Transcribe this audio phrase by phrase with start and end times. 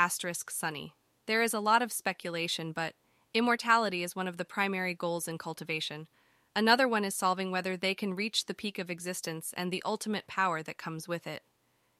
[0.00, 0.94] Asterisk Sunny.
[1.26, 2.94] There is a lot of speculation, but
[3.34, 6.06] immortality is one of the primary goals in cultivation.
[6.56, 10.26] Another one is solving whether they can reach the peak of existence and the ultimate
[10.26, 11.42] power that comes with it.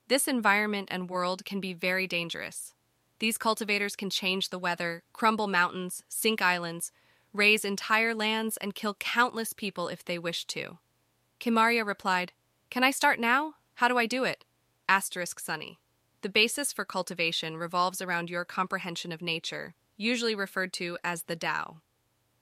[0.08, 2.72] This environment and world can be very dangerous.
[3.18, 6.92] These cultivators can change the weather, crumble mountains, sink islands,
[7.34, 10.78] raise entire lands, and kill countless people if they wish to.
[11.38, 12.32] Kamaria replied,
[12.70, 13.56] Can I start now?
[13.74, 14.46] How do I do it?
[14.88, 15.80] Asterisk Sunny.
[16.22, 21.36] The basis for cultivation revolves around your comprehension of nature, usually referred to as the
[21.36, 21.80] Tao.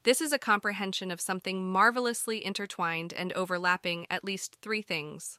[0.03, 5.39] This is a comprehension of something marvelously intertwined and overlapping at least three things.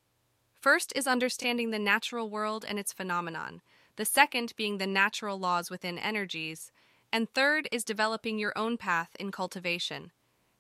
[0.61, 3.61] First is understanding the natural world and its phenomenon,
[3.97, 6.71] the second being the natural laws within energies,
[7.11, 10.11] and third is developing your own path in cultivation.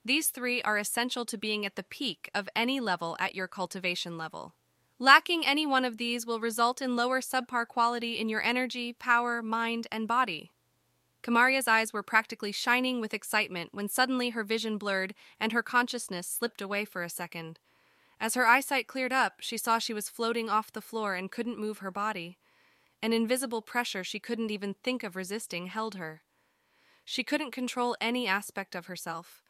[0.03, 4.17] These three are essential to being at the peak of any level at your cultivation
[4.17, 4.55] level.
[5.01, 9.41] Lacking any one of these will result in lower subpar quality in your energy, power,
[9.41, 10.51] mind, and body.
[11.23, 16.27] Kamaria's eyes were practically shining with excitement when suddenly her vision blurred and her consciousness
[16.27, 17.59] slipped away for a second.
[18.19, 21.57] As her eyesight cleared up, she saw she was floating off the floor and couldn't
[21.57, 22.37] move her body.
[23.01, 26.23] An invisible pressure she couldn't even think of resisting held her.
[27.05, 29.43] She couldn't control any aspect of herself,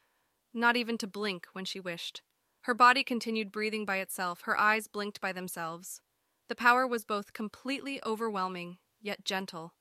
[0.53, 2.21] not even to blink when she wished.
[2.69, 6.01] Her body continued breathing by itself, her eyes blinked by themselves.
[6.49, 9.73] The power was both completely overwhelming, yet gentle.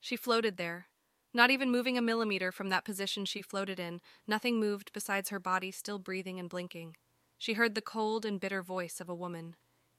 [0.00, 0.88] She floated there,
[1.32, 5.38] not even moving a millimeter from that position she floated in, nothing moved besides her
[5.38, 6.96] body still breathing and blinking.
[7.38, 9.54] She heard the cold and bitter voice of a woman.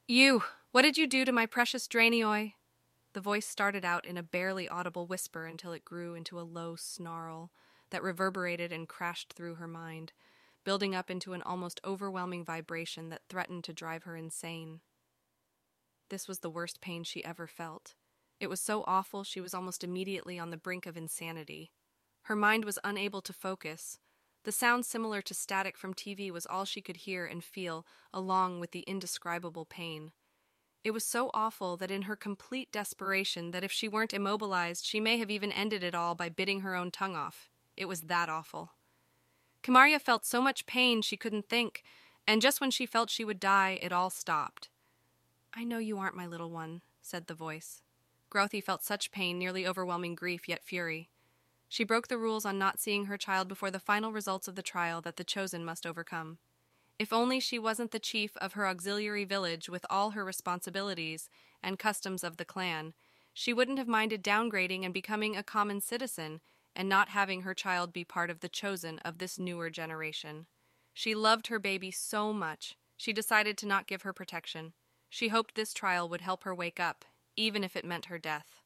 [0.05, 0.43] You!
[0.73, 2.55] What did you do to my precious Draenioi?
[3.13, 6.75] The voice started out in a barely audible whisper until it grew into a low
[6.75, 7.51] snarl
[7.89, 10.11] that reverberated and crashed through her mind,
[10.63, 14.81] building up into an almost overwhelming vibration that threatened to drive her insane.
[16.09, 17.95] This was the worst pain she ever felt.
[18.39, 21.71] It was so awful she was almost immediately on the brink of insanity.
[22.23, 23.99] Her mind was unable to focus.
[24.43, 28.59] The sound similar to static from TV was all she could hear and feel, along
[28.59, 30.11] with the indescribable pain.
[30.83, 34.99] It was so awful that in her complete desperation that if she weren't immobilized, she
[34.99, 37.49] may have even ended it all by biting her own tongue off.
[37.77, 38.71] It was that awful.
[39.63, 41.83] Kamaria felt so much pain she couldn't think,
[42.27, 44.69] and just when she felt she would die, it all stopped.
[45.53, 47.81] I know you aren't my little one, said the voice.
[48.31, 51.09] Grothy felt such pain, nearly overwhelming grief, yet fury.
[51.67, 54.61] She broke the rules on not seeing her child before the final results of the
[54.61, 56.37] trial that the chosen must overcome.
[56.97, 61.29] If only she wasn't the chief of her auxiliary village with all her responsibilities
[61.61, 62.93] and customs of the clan,
[63.33, 66.41] she wouldn't have minded downgrading and becoming a common citizen
[66.75, 70.47] and not having her child be part of the chosen of this newer generation.
[70.93, 74.73] She loved her baby so much, she decided to not give her protection.
[75.09, 77.05] She hoped this trial would help her wake up
[77.35, 78.61] even if it meant her death.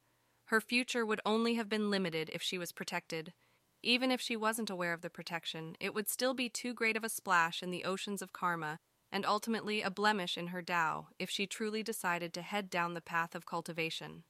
[0.46, 3.34] Her future would only have been limited if she was protected.
[3.82, 7.04] Even if she wasn't aware of the protection, it would still be too great of
[7.04, 8.80] a splash in the oceans of karma,
[9.12, 13.02] and ultimately a blemish in her Tao if she truly decided to head down the
[13.02, 14.24] path of cultivation.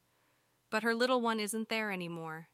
[0.69, 2.50] But her little one isn't there anymore.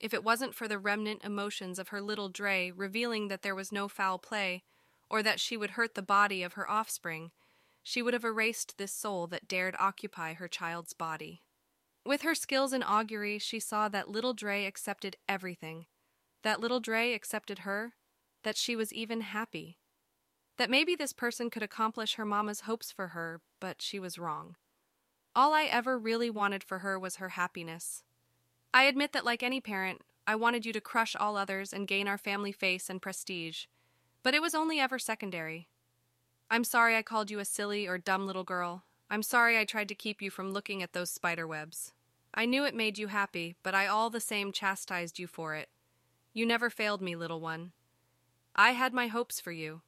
[0.00, 3.72] If it wasn't for the remnant emotions of her little Dre revealing that there was
[3.72, 4.64] no foul play,
[5.08, 7.30] or that she would hurt the body of her offspring,
[7.82, 11.42] she would have erased this soul that dared occupy her child's body.
[12.04, 15.86] With her skills in augury, she saw that little Dre accepted everything,
[16.42, 17.94] that little Dre accepted her,
[18.42, 19.78] that she was even happy.
[20.58, 24.56] That maybe this person could accomplish her mama's hopes for her, but she was wrong.
[25.34, 28.02] All I ever really wanted for her was her happiness.
[28.74, 32.08] I admit that, like any parent, I wanted you to crush all others and gain
[32.08, 33.66] our family face and prestige,
[34.24, 35.68] but it was only ever secondary.
[36.50, 38.82] I'm sorry I called you a silly or dumb little girl.
[39.08, 41.92] I'm sorry I tried to keep you from looking at those spider webs.
[42.34, 45.68] I knew it made you happy, but I all the same chastised you for it.
[46.32, 47.70] You never failed me, little one.
[48.56, 49.82] I had my hopes for you.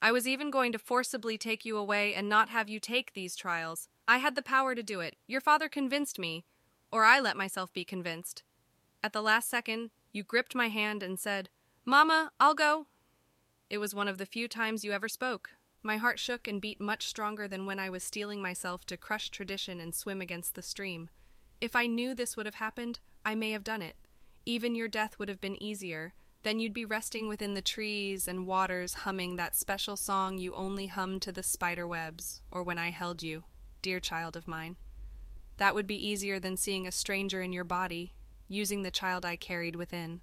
[0.00, 3.36] I was even going to forcibly take you away and not have you take these
[3.36, 3.90] trials.
[4.08, 5.16] I had the power to do it.
[5.26, 6.46] Your father convinced me,
[6.92, 8.42] or I let myself be convinced.
[9.02, 11.48] At the last second, you gripped my hand and said,
[11.84, 12.86] Mama, I'll go.
[13.70, 15.50] It was one of the few times you ever spoke.
[15.82, 19.30] My heart shook and beat much stronger than when I was steeling myself to crush
[19.30, 21.08] tradition and swim against the stream.
[21.60, 23.96] If I knew this would have happened, I may have done it.
[24.44, 26.14] Even your death would have been easier.
[26.42, 30.88] Then you'd be resting within the trees and waters, humming that special song you only
[30.88, 33.44] hum to the spider webs, or when I held you,
[33.80, 34.76] dear child of mine.
[35.62, 38.14] That would be easier than seeing a stranger in your body,
[38.48, 40.20] using the child I carried within.